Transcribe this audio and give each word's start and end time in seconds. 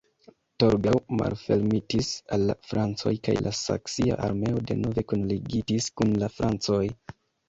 Torgau 0.61 0.99
malfermitis 1.17 2.07
al 2.37 2.45
la 2.51 2.55
francoj 2.69 3.13
kaj 3.27 3.35
la 3.47 3.51
saksia 3.57 4.17
armeo 4.29 4.63
denove 4.73 5.05
kunligitis 5.13 5.91
kun 6.03 6.15
la 6.25 6.31
francoj. 6.39 6.81